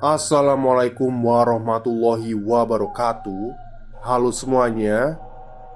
[0.00, 3.52] Assalamualaikum warahmatullahi wabarakatuh.
[4.00, 5.20] Halo semuanya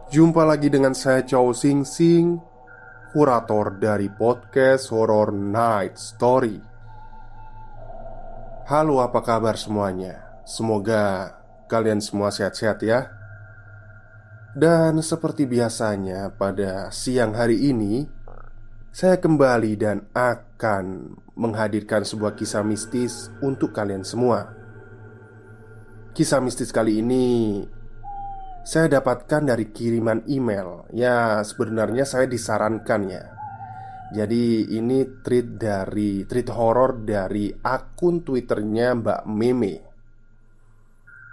[0.09, 2.41] Jumpa lagi dengan saya Chow Sing Sing
[3.13, 6.57] Kurator dari podcast Horror Night Story.
[8.65, 10.41] Halo apa kabar semuanya?
[10.49, 11.37] Semoga
[11.69, 13.13] kalian semua sehat-sehat ya.
[14.57, 18.09] Dan seperti biasanya pada siang hari ini
[18.95, 24.55] Saya kembali dan akan menghadirkan sebuah kisah mistis untuk kalian semua.
[26.15, 27.59] Kisah mistis kali ini
[28.63, 30.87] saya dapatkan dari kiriman email.
[30.95, 33.35] Ya, sebenarnya saya disarankan ya.
[34.15, 39.75] Jadi ini treat dari treat horror dari akun Twitternya Mbak Meme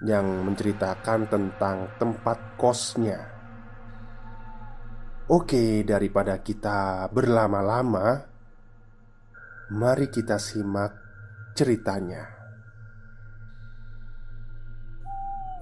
[0.02, 3.31] yang menceritakan tentang tempat kosnya.
[5.32, 8.28] Oke, daripada kita berlama-lama,
[9.72, 10.92] Mari kita simak
[11.56, 12.28] ceritanya.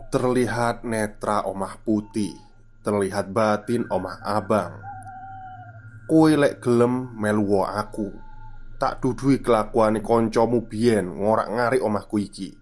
[0.09, 2.33] Terlihat netra omah putih,
[2.81, 4.73] terlihat batin omah abang.
[6.09, 8.09] Kowe lek gelem melu aku.
[8.81, 12.58] Tak dudui kelakuane koncomu biyen ngorak-ngarik omahku iki.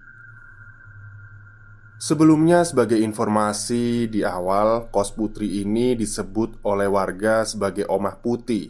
[1.97, 8.69] Sebelumnya sebagai informasi di awal kos putri ini disebut oleh warga sebagai omah putih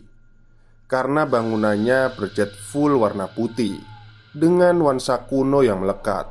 [0.88, 3.76] karena bangunannya bercat full warna putih
[4.32, 6.24] dengan nuansa kuno yang melekat.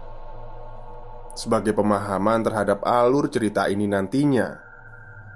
[1.37, 4.57] Sebagai pemahaman terhadap alur cerita ini nantinya,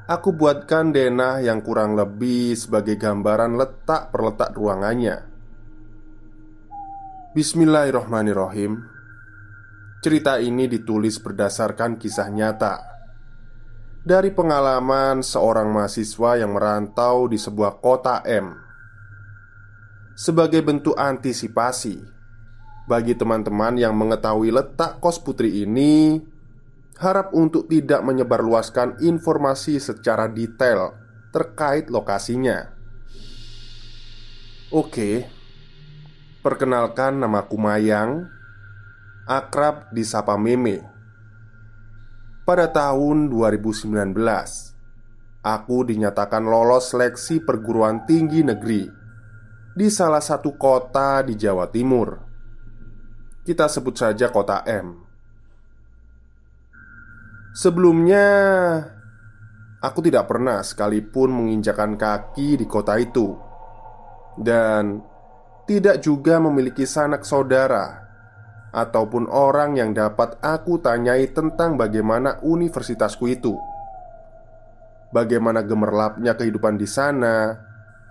[0.08, 5.28] aku buatkan denah yang kurang lebih sebagai gambaran letak perletak ruangannya.
[7.36, 8.89] Bismillahirrohmanirrohim.
[10.00, 12.80] Cerita ini ditulis berdasarkan kisah nyata.
[14.00, 18.56] Dari pengalaman seorang mahasiswa yang merantau di sebuah kota M.
[20.16, 22.00] Sebagai bentuk antisipasi
[22.88, 26.16] bagi teman-teman yang mengetahui letak kos putri ini,
[26.96, 30.96] harap untuk tidak menyebarluaskan informasi secara detail
[31.28, 32.72] terkait lokasinya.
[34.72, 35.28] Oke,
[36.40, 38.39] perkenalkan namaku Mayang,
[39.30, 40.82] akrab disapa Meme.
[42.42, 44.10] Pada tahun 2019,
[45.46, 48.90] aku dinyatakan lolos seleksi perguruan tinggi negeri
[49.70, 52.18] di salah satu kota di Jawa Timur.
[53.46, 54.98] Kita sebut saja kota M.
[57.54, 58.26] Sebelumnya,
[59.78, 63.38] aku tidak pernah sekalipun menginjakan kaki di kota itu,
[64.42, 64.98] dan
[65.70, 68.09] tidak juga memiliki sanak saudara
[68.70, 73.54] ataupun orang yang dapat aku tanyai tentang bagaimana universitasku itu,
[75.10, 77.58] bagaimana gemerlapnya kehidupan di sana,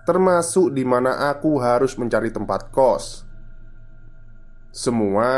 [0.04, 3.24] termasuk di mana aku harus mencari tempat kos.
[4.70, 5.32] Semua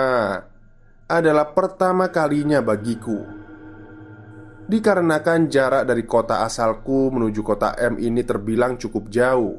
[1.08, 3.40] adalah pertama kalinya bagiku.
[4.62, 9.58] Dikarenakan jarak dari kota asalku menuju kota M ini terbilang cukup jauh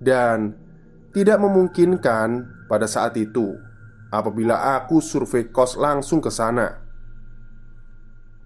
[0.00, 0.56] dan
[1.12, 3.69] tidak memungkinkan pada saat itu
[4.10, 6.82] apabila aku survei kos langsung ke sana.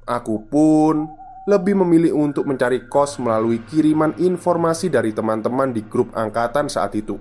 [0.05, 1.08] Aku pun
[1.49, 7.16] lebih memilih untuk mencari kos melalui kiriman informasi dari teman-teman di grup angkatan saat itu.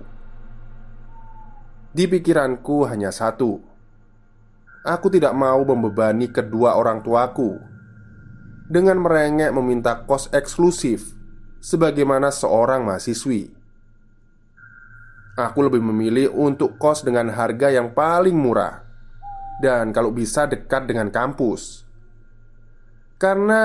[1.92, 3.60] Di pikiranku hanya satu:
[4.84, 7.56] aku tidak mau membebani kedua orang tuaku
[8.68, 11.16] dengan merengek meminta kos eksklusif
[11.64, 13.63] sebagaimana seorang mahasiswi.
[15.34, 18.86] Aku lebih memilih untuk kos dengan harga yang paling murah
[19.58, 21.84] dan kalau bisa dekat dengan kampus
[23.24, 23.64] karena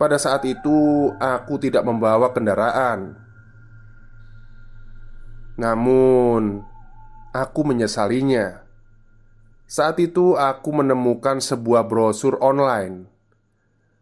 [0.00, 3.14] pada saat itu aku tidak membawa kendaraan.
[5.54, 6.64] Namun,
[7.30, 8.64] aku menyesalinya.
[9.68, 13.06] Saat itu, aku menemukan sebuah brosur online,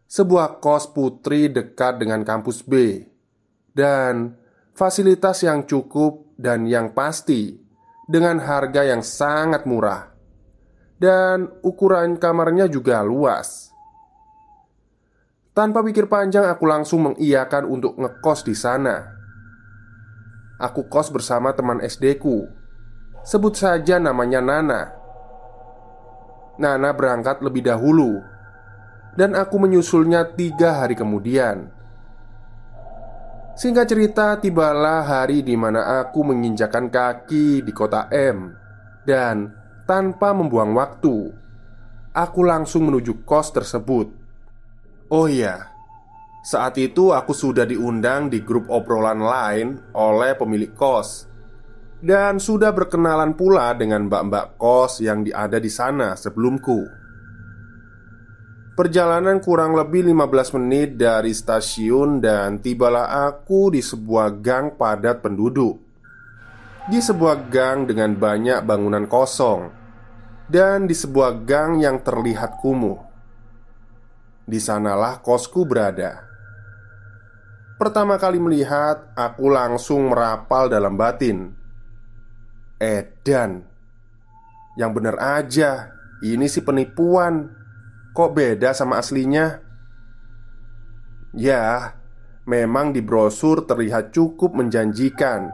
[0.09, 3.05] sebuah kos putri dekat dengan kampus B,
[3.77, 4.41] dan
[4.73, 7.53] fasilitas yang cukup dan yang pasti
[8.09, 10.09] dengan harga yang sangat murah,
[10.97, 13.69] dan ukuran kamarnya juga luas.
[15.53, 19.21] Tanpa pikir panjang, aku langsung mengiyakan untuk ngekos di sana.
[20.57, 22.49] Aku kos bersama teman SD ku.
[23.21, 24.83] Sebut saja namanya Nana.
[26.57, 28.21] Nana berangkat lebih dahulu,
[29.17, 31.80] dan aku menyusulnya tiga hari kemudian.
[33.61, 38.57] Singkat cerita, tibalah hari di mana aku menginjakan kaki di kota M,
[39.05, 39.53] dan
[39.85, 41.29] tanpa membuang waktu,
[42.17, 44.09] aku langsung menuju kos tersebut.
[45.13, 45.69] Oh iya,
[46.41, 51.29] saat itu aku sudah diundang di grup obrolan lain oleh pemilik kos
[52.01, 57.00] dan sudah berkenalan pula dengan mbak-mbak kos yang ada di sana sebelumku.
[58.79, 65.77] Perjalanan kurang lebih 15 menit dari stasiun dan tibalah aku di sebuah gang padat penduduk.
[66.87, 69.69] Di sebuah gang dengan banyak bangunan kosong
[70.51, 72.99] dan di sebuah gang yang terlihat kumuh.
[74.47, 76.27] Di sanalah kosku berada.
[77.79, 81.55] Pertama kali melihat, aku langsung merapal dalam batin.
[82.77, 83.65] Edan,
[84.77, 87.60] yang bener aja, ini si penipuan.
[88.21, 89.65] Kok beda sama aslinya?
[91.33, 91.97] Ya,
[92.45, 95.49] memang di brosur terlihat cukup menjanjikan.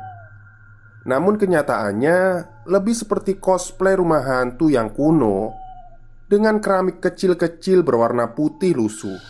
[1.07, 2.19] Namun kenyataannya
[2.67, 5.55] lebih seperti cosplay rumah hantu yang kuno
[6.27, 9.23] dengan keramik kecil-kecil berwarna putih lusuh.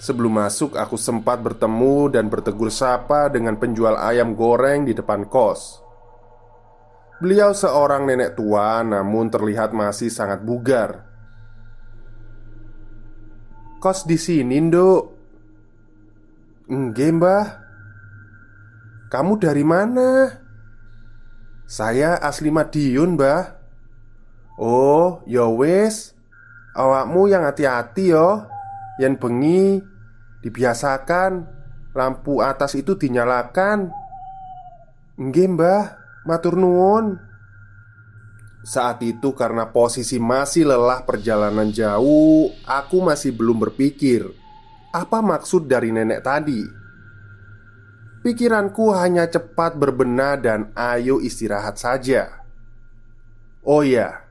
[0.00, 5.76] Sebelum masuk, aku sempat bertemu dan bertegur sapa dengan penjual ayam goreng di depan kos.
[7.20, 11.07] Beliau seorang nenek tua, namun terlihat masih sangat bugar.
[13.78, 15.02] "Kos di sini, Nduk?"
[16.68, 17.46] "Enggak, Mbah."
[19.08, 20.34] "Kamu dari mana?"
[21.64, 23.58] "Saya asli Madiun, Mbah."
[24.58, 26.18] Oh, ya wis.
[26.74, 28.42] Awakmu yang hati-hati yo.
[28.98, 29.62] Yang bengi
[30.42, 31.46] dibiasakan
[31.94, 33.94] lampu atas itu dinyalakan.
[35.14, 35.84] Nggih, Mbah.
[36.26, 37.27] Matur nuwun.
[38.68, 44.28] Saat itu karena posisi masih lelah perjalanan jauh, aku masih belum berpikir
[44.92, 46.60] apa maksud dari nenek tadi.
[48.20, 52.44] Pikiranku hanya cepat berbenah dan ayo istirahat saja.
[53.64, 54.28] Oh ya,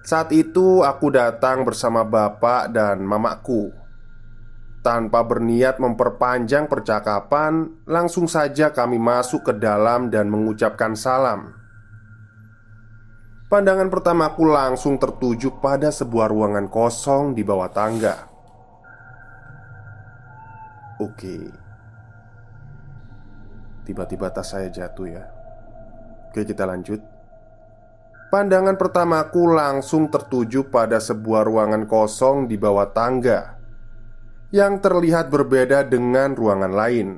[0.00, 3.68] saat itu aku datang bersama bapak dan mamaku
[4.80, 11.59] Tanpa berniat memperpanjang percakapan Langsung saja kami masuk ke dalam dan mengucapkan salam
[13.50, 18.30] Pandangan pertamaku langsung tertuju pada sebuah ruangan kosong di bawah tangga.
[21.02, 21.50] Oke.
[23.82, 25.26] Tiba-tiba tas saya jatuh ya.
[26.30, 27.02] Oke kita lanjut.
[28.30, 33.58] Pandangan pertamaku langsung tertuju pada sebuah ruangan kosong di bawah tangga
[34.54, 37.08] yang terlihat berbeda dengan ruangan lain.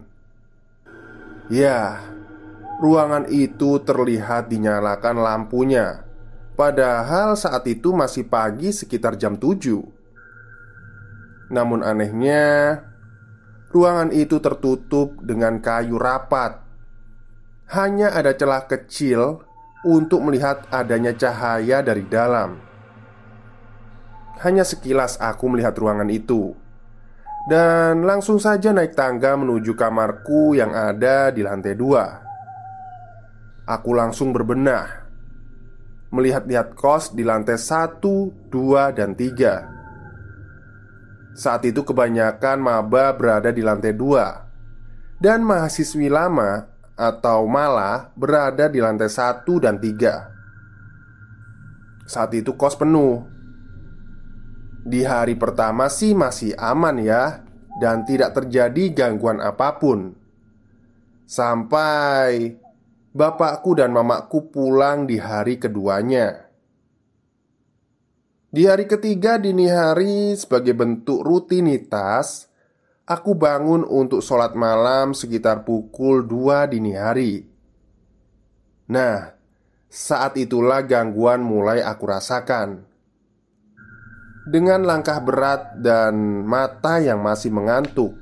[1.52, 2.00] Ya,
[2.80, 6.08] ruangan itu terlihat dinyalakan lampunya,
[6.54, 11.52] padahal saat itu masih pagi sekitar jam 7.
[11.52, 12.80] Namun anehnya,
[13.68, 16.60] ruangan itu tertutup dengan kayu rapat.
[17.72, 19.40] Hanya ada celah kecil
[19.84, 22.60] untuk melihat adanya cahaya dari dalam.
[24.40, 26.52] Hanya sekilas aku melihat ruangan itu,
[27.46, 32.20] dan langsung saja naik tangga menuju kamarku yang ada di lantai dua.
[33.66, 35.01] Aku langsung berbenah
[36.12, 39.72] melihat-lihat kos di lantai satu, dua, dan tiga.
[41.32, 44.44] Saat itu kebanyakan maba berada di lantai dua
[45.16, 50.28] Dan mahasiswi lama atau malah berada di lantai satu dan tiga.
[52.04, 53.24] Saat itu kos penuh.
[54.82, 57.46] Di hari pertama sih masih aman ya,
[57.78, 60.12] dan tidak terjadi gangguan apa pun.
[61.24, 62.58] Sampai
[63.12, 66.48] bapakku dan mamaku pulang di hari keduanya.
[68.52, 72.52] Di hari ketiga dini hari sebagai bentuk rutinitas
[73.02, 77.42] Aku bangun untuk sholat malam sekitar pukul 2 dini hari.
[78.88, 79.26] Nah,
[79.90, 82.86] saat itulah gangguan mulai aku rasakan.
[84.46, 88.14] Dengan langkah berat dan mata yang masih mengantuk,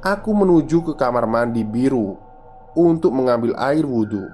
[0.00, 2.27] aku menuju ke kamar mandi biru
[2.76, 4.28] untuk mengambil air wudhu.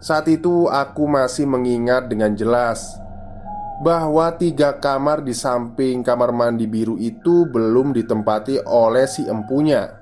[0.00, 2.98] Saat itu, aku masih mengingat dengan jelas
[3.82, 9.92] bahwa tiga kamar di samping kamar mandi biru itu belum ditempati oleh si empunya,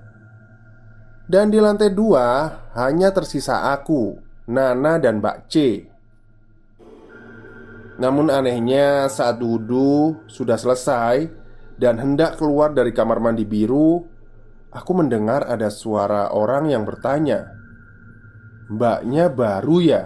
[1.26, 4.14] dan di lantai dua hanya tersisa aku,
[4.50, 5.54] Nana, dan Mbak C.
[7.94, 14.13] Namun anehnya saat wudhu sudah selesai Dan hendak keluar dari kamar mandi biru
[14.74, 17.46] Aku mendengar ada suara orang yang bertanya
[18.68, 20.02] Mbaknya baru ya?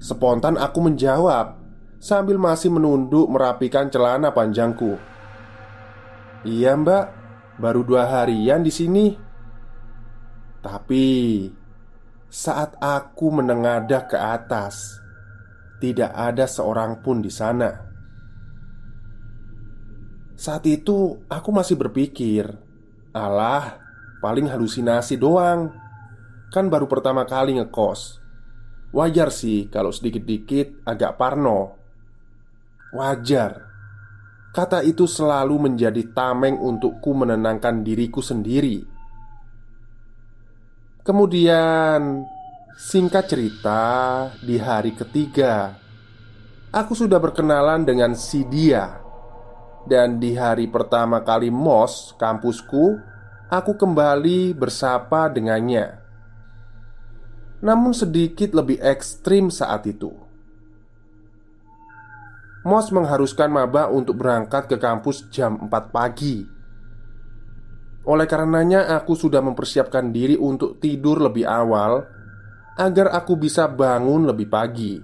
[0.00, 1.60] Spontan aku menjawab
[2.00, 4.96] Sambil masih menunduk merapikan celana panjangku
[6.44, 7.04] Iya mbak,
[7.60, 9.06] baru dua harian di sini
[10.64, 11.06] Tapi
[12.32, 15.04] Saat aku menengadah ke atas
[15.84, 17.68] tidak ada seorang pun di sana.
[20.32, 22.48] Saat itu aku masih berpikir,
[23.14, 23.78] "Alah,
[24.18, 25.70] paling halusinasi doang.
[26.50, 28.18] Kan baru pertama kali ngekos.
[28.90, 31.78] Wajar sih kalau sedikit-dikit agak parno."
[32.94, 33.70] Wajar.
[34.54, 38.86] Kata itu selalu menjadi tameng untukku menenangkan diriku sendiri.
[41.02, 42.22] Kemudian
[42.74, 43.82] Singkat cerita,
[44.42, 45.78] di hari ketiga
[46.74, 49.03] Aku sudah berkenalan dengan si dia
[49.84, 53.14] Dan di hari pertama kali mos kampusku
[53.54, 56.00] Aku kembali bersapa dengannya.
[57.62, 60.10] Namun sedikit lebih ekstrim saat itu.
[62.64, 66.42] Mos mengharuskan maba untuk berangkat ke kampus jam 4 pagi.
[68.08, 72.02] Oleh karenanya aku sudah mempersiapkan diri untuk tidur lebih awal
[72.80, 74.98] agar aku bisa bangun lebih pagi.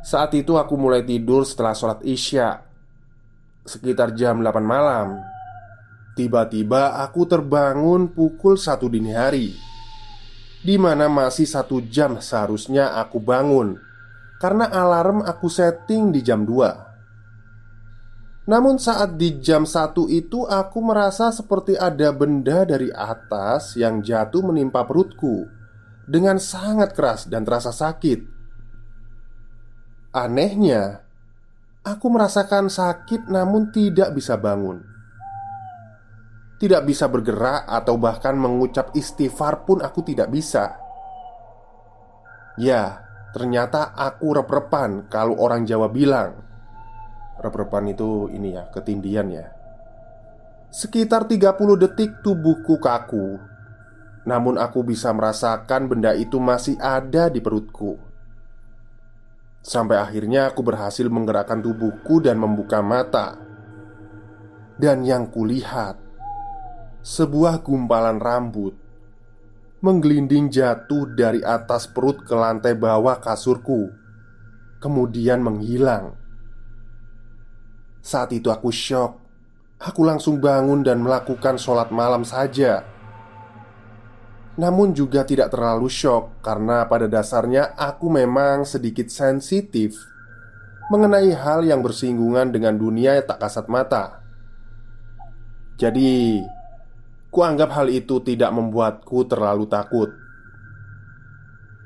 [0.00, 2.64] Saat itu aku mulai tidur setelah sholat Isya
[3.68, 5.20] Sekitar jam 8 malam.
[6.16, 9.52] Tiba-tiba aku terbangun pukul satu dini hari
[10.64, 13.76] Di mana masih satu jam seharusnya aku bangun
[14.40, 21.28] Karena alarm aku setting di jam 2 Namun saat di jam 1 itu aku merasa
[21.28, 25.44] seperti ada benda dari atas yang jatuh menimpa perutku
[26.08, 28.39] Dengan sangat keras dan terasa sakit
[30.10, 31.06] Anehnya,
[31.86, 34.82] aku merasakan sakit namun tidak bisa bangun.
[36.58, 40.82] Tidak bisa bergerak atau bahkan mengucap istighfar pun aku tidak bisa.
[42.58, 46.42] Ya, ternyata aku rep-repan kalau orang Jawa bilang.
[47.38, 49.46] Rep-repan itu ini ya, ketindian ya.
[50.74, 51.54] Sekitar 30
[51.86, 53.38] detik tubuhku kaku.
[54.26, 58.09] Namun aku bisa merasakan benda itu masih ada di perutku.
[59.60, 63.36] Sampai akhirnya aku berhasil menggerakkan tubuhku dan membuka mata.
[64.80, 66.00] Dan yang kulihat
[67.04, 68.72] Sebuah gumpalan rambut
[69.84, 73.92] Menggelinding jatuh dari atas perut ke lantai bawah kasurku
[74.80, 76.16] Kemudian menghilang.
[78.00, 79.20] Saat itu aku shock.
[79.76, 82.80] Aku langsung bangun dan melakukan sholat malam saja
[84.60, 89.96] namun juga tidak terlalu shock karena pada dasarnya aku memang sedikit sensitif
[90.92, 94.20] mengenai hal yang bersinggungan dengan dunia yang tak kasat mata.
[95.80, 96.44] Jadi,
[97.32, 100.12] kuanggap hal itu tidak membuatku terlalu takut.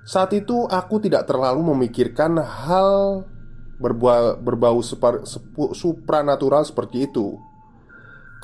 [0.03, 3.23] Saat itu aku tidak terlalu memikirkan hal
[3.79, 5.23] berbau, berbau super,
[5.79, 7.39] supranatural seperti itu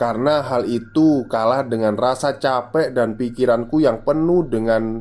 [0.01, 4.97] karena hal itu kalah dengan rasa capek dan pikiranku yang penuh dengan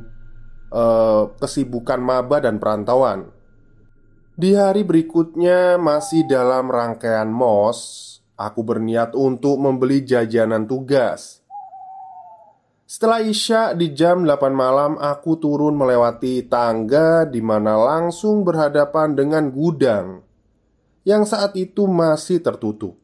[0.75, 3.31] uh, kesibukan maba dan perantauan.
[4.35, 7.79] Di hari berikutnya, masih dalam rangkaian MOS,
[8.35, 11.39] aku berniat untuk membeli jajanan tugas.
[12.83, 19.47] Setelah Isya di jam 8 malam, aku turun melewati tangga di mana langsung berhadapan dengan
[19.47, 20.19] gudang
[21.07, 22.98] yang saat itu masih tertutup.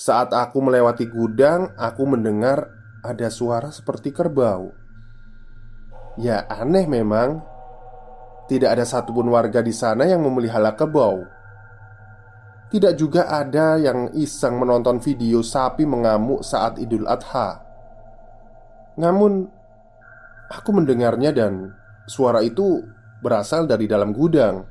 [0.00, 2.72] Saat aku melewati gudang, aku mendengar
[3.04, 4.72] ada suara seperti kerbau.
[6.16, 7.44] Ya, aneh memang.
[8.48, 11.20] Tidak ada satupun warga di sana yang memelihara kerbau.
[12.72, 17.60] Tidak juga ada yang iseng menonton video sapi mengamuk saat Idul Adha.
[18.96, 19.44] Namun,
[20.48, 21.76] aku mendengarnya dan
[22.08, 22.80] suara itu
[23.20, 24.64] berasal dari dalam gudang.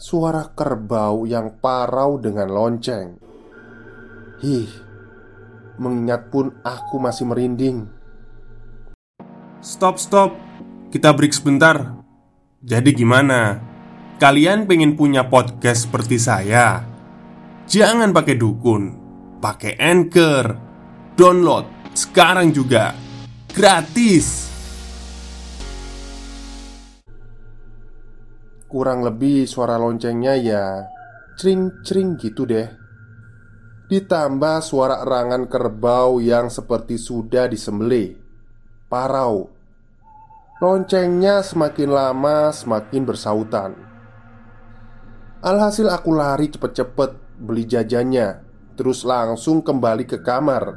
[0.00, 3.29] Suara kerbau yang parau dengan lonceng.
[4.40, 4.72] Hih,
[5.76, 7.84] mengingat pun aku masih merinding.
[9.60, 10.32] Stop, stop.
[10.88, 12.00] Kita break sebentar.
[12.64, 13.60] Jadi gimana?
[14.16, 16.80] Kalian pengen punya podcast seperti saya?
[17.68, 18.82] Jangan pakai dukun
[19.38, 20.58] Pakai Anchor
[21.14, 22.96] Download sekarang juga
[23.52, 24.50] Gratis
[28.66, 30.64] Kurang lebih suara loncengnya ya
[31.38, 32.79] Cring-cring gitu deh
[33.90, 38.14] Ditambah suara erangan kerbau yang seperti sudah disembelih.
[38.86, 39.50] Parau.
[40.62, 43.74] Loncengnya semakin lama semakin bersautan.
[45.42, 50.72] Alhasil aku lari cepet-cepet beli jajannya Terus langsung kembali ke kamar.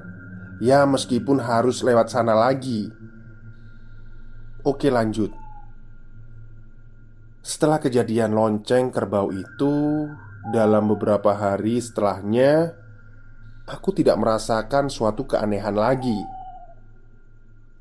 [0.60, 2.92] Ya meskipun harus lewat sana lagi.
[4.68, 5.32] Oke lanjut.
[7.40, 10.08] Setelah kejadian lonceng kerbau itu
[10.52, 12.83] Dalam beberapa hari setelahnya
[13.68, 16.20] Aku tidak merasakan suatu keanehan lagi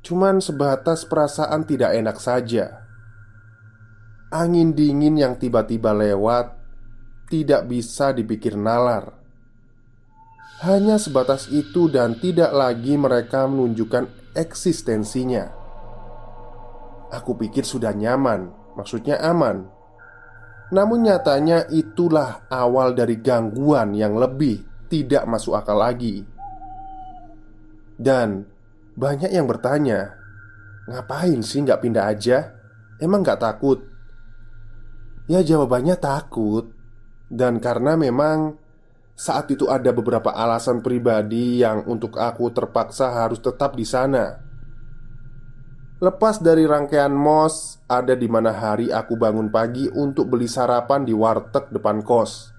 [0.03, 2.83] Cuman sebatas perasaan tidak enak saja.
[4.35, 6.59] Angin dingin yang tiba-tiba lewat
[7.31, 9.15] tidak bisa dipikir nalar.
[10.59, 15.47] Hanya sebatas itu, dan tidak lagi mereka menunjukkan eksistensinya.
[17.07, 19.71] Aku pikir sudah nyaman, maksudnya aman.
[20.75, 26.21] Namun nyatanya itulah awal dari gangguan yang lebih tidak masuk akal lagi.
[27.97, 28.45] Dan
[28.93, 30.21] banyak yang bertanya
[30.83, 32.51] Ngapain sih nggak pindah aja?
[32.99, 33.79] Emang nggak takut?
[35.31, 36.75] Ya jawabannya takut
[37.31, 38.59] Dan karena memang
[39.15, 44.41] saat itu ada beberapa alasan pribadi yang untuk aku terpaksa harus tetap di sana.
[46.01, 51.13] Lepas dari rangkaian mos, ada di mana hari aku bangun pagi untuk beli sarapan di
[51.13, 52.51] warteg depan kos.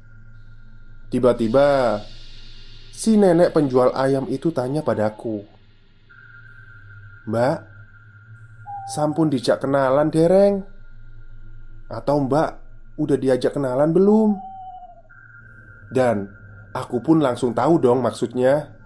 [1.10, 1.98] Tiba-tiba,
[2.94, 5.42] si nenek penjual ayam itu tanya padaku,
[7.26, 7.58] Mbak
[8.84, 10.60] Sampun dijak kenalan dereng
[11.88, 12.60] Atau mbak
[13.00, 14.36] Udah diajak kenalan belum?
[15.88, 16.28] Dan
[16.76, 18.76] Aku pun langsung tahu dong maksudnya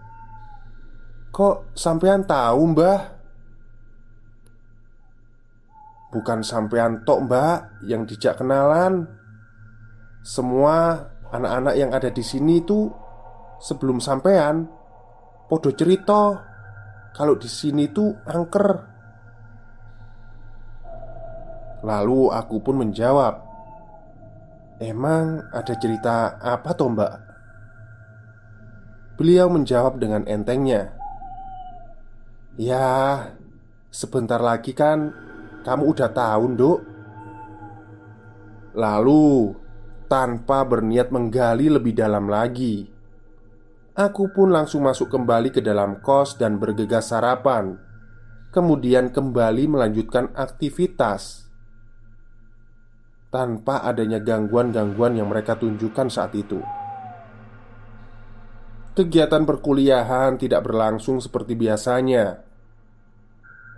[1.34, 3.18] Kok sampean tahu mbah?
[6.14, 9.02] Bukan sampean tok mbak yang dijak kenalan
[10.22, 10.94] Semua
[11.34, 13.07] anak-anak yang ada di sini tuh
[13.58, 14.78] Sebelum sampean
[15.48, 16.44] Podo cerita
[17.16, 18.68] kalau di sini tuh angker.
[21.88, 23.34] Lalu aku pun menjawab,
[24.76, 27.14] "Emang ada cerita apa toh, Mbak?"
[29.16, 30.92] Beliau menjawab dengan entengnya,
[32.60, 33.24] "Ya,
[33.88, 35.16] sebentar lagi kan
[35.64, 36.78] kamu udah tahu, Nduk."
[38.76, 39.56] Lalu,
[40.12, 42.97] tanpa berniat menggali lebih dalam lagi,
[43.98, 47.74] Aku pun langsung masuk kembali ke dalam kos dan bergegas sarapan.
[48.54, 51.50] Kemudian kembali melanjutkan aktivitas.
[53.34, 56.62] Tanpa adanya gangguan-gangguan yang mereka tunjukkan saat itu.
[58.94, 62.38] Kegiatan perkuliahan tidak berlangsung seperti biasanya.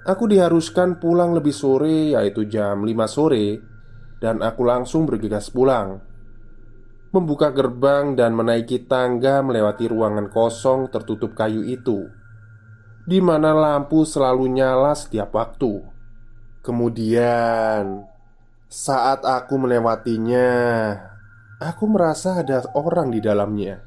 [0.05, 3.61] Aku diharuskan pulang lebih sore yaitu jam 5 sore
[4.17, 6.10] Dan aku langsung bergegas pulang
[7.11, 12.07] membuka gerbang dan menaiki tangga melewati ruangan kosong tertutup kayu itu,
[13.03, 15.83] di mana lampu selalu nyala setiap waktu.
[16.63, 18.07] Kemudian,
[18.71, 20.51] saat aku melewatinya,
[21.59, 23.83] aku merasa ada orang di dalamnya.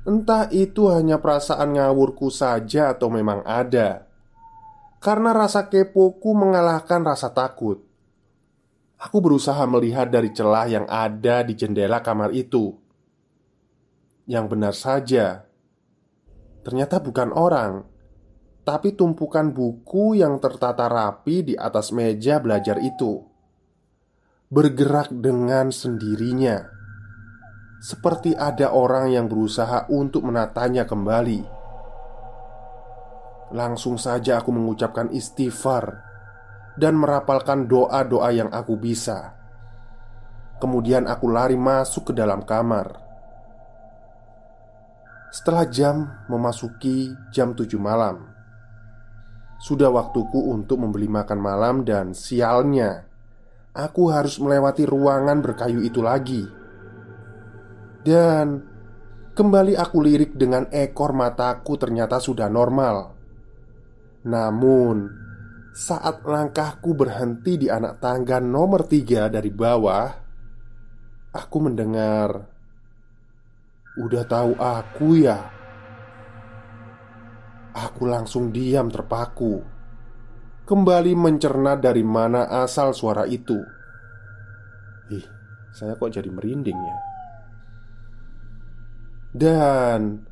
[0.00, 4.08] Entah itu hanya perasaan ngawurku saja atau memang ada,
[4.98, 7.89] karena rasa kepoku mengalahkan rasa takut.
[9.00, 12.76] Aku berusaha melihat dari celah yang ada di jendela kamar itu.
[14.28, 15.48] Yang benar saja,
[16.60, 17.88] ternyata bukan orang,
[18.60, 23.30] tapi tumpukan buku yang tertata rapi di atas meja belajar itu
[24.50, 26.66] bergerak dengan sendirinya,
[27.78, 31.46] seperti ada orang yang berusaha untuk menatanya kembali.
[33.54, 36.09] Langsung saja aku mengucapkan istighfar
[36.78, 39.34] dan merapalkan doa-doa yang aku bisa.
[40.60, 43.00] Kemudian aku lari masuk ke dalam kamar.
[45.30, 48.28] Setelah jam memasuki jam 7 malam,
[49.60, 53.06] sudah waktuku untuk membeli makan malam dan sialnya,
[53.76, 56.44] aku harus melewati ruangan berkayu itu lagi.
[58.00, 58.64] Dan
[59.36, 63.12] kembali aku lirik dengan ekor mataku ternyata sudah normal.
[64.24, 64.96] Namun,
[65.70, 70.08] saat langkahku berhenti di anak tangga nomor tiga dari bawah
[71.30, 72.42] Aku mendengar
[73.94, 75.38] Udah tahu aku ya
[77.70, 79.80] Aku langsung diam terpaku
[80.70, 83.58] kembali mencerna dari mana asal suara itu.
[85.10, 85.26] Ih,
[85.74, 86.96] saya kok jadi merinding ya.
[89.34, 90.22] Dan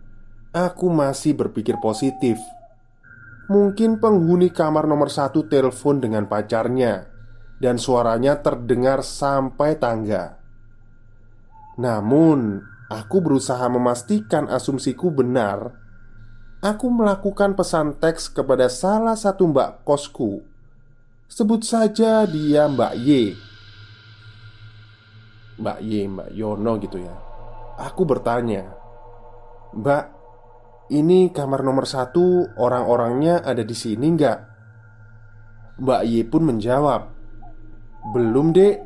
[0.54, 2.38] aku masih berpikir positif.
[3.48, 7.08] Mungkin penghuni kamar nomor satu telepon dengan pacarnya,
[7.58, 10.38] dan suaranya terdengar sampai tangga.
[11.80, 12.60] Namun,
[12.92, 15.74] aku berusaha memastikan asumsiku benar.
[16.58, 20.42] Aku melakukan pesan teks kepada salah satu mbak kosku.
[21.28, 23.36] Sebut saja dia Mbak Y.
[25.60, 27.14] Mbak Y, Mbak Yono gitu ya.
[27.78, 28.74] Aku bertanya,
[29.76, 30.17] Mbak,
[30.88, 34.38] ini kamar nomor satu orang-orangnya ada di sini nggak?
[35.78, 37.02] Mbak Y pun menjawab
[38.16, 38.76] Belum dek.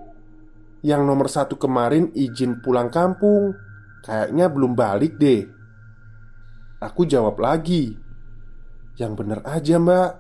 [0.83, 3.55] Yang nomor satu kemarin izin pulang kampung.
[4.03, 5.47] Kayaknya belum balik deh
[6.83, 7.95] Aku jawab lagi
[8.99, 10.11] Yang bener aja mbak.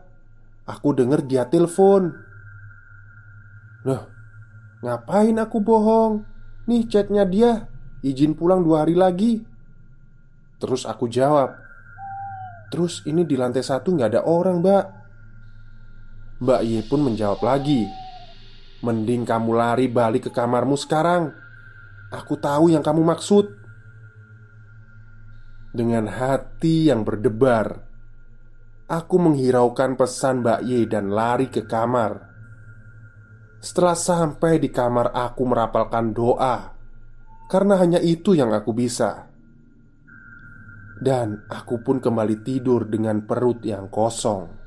[0.70, 2.14] Aku denger dia telepon.
[3.82, 4.06] Loh
[4.86, 6.22] Ngapain aku bohong?
[6.70, 7.66] Nih chatnya dia
[8.02, 9.42] Izin pulang dua hari lagi.
[10.58, 11.61] Terus aku jawab
[12.72, 14.84] Terus ini di lantai satu nggak ada orang mbak.
[16.40, 17.86] Mbak Y pun menjawab lagi
[18.82, 21.30] Mending kamu lari balik ke kamarmu sekarang.
[22.10, 23.46] Aku tahu yang kamu maksud.
[25.70, 27.86] Dengan hati yang berdebar
[28.90, 32.28] Aku menghiraukan pesan Mbak Y dan lari ke kamar.
[33.62, 36.74] Setelah sampai di kamar aku merapalkan doa.
[37.48, 39.31] Karena hanya itu yang aku bisa
[41.02, 44.61] dan aku pun kembali tidur dengan perut yang kosong.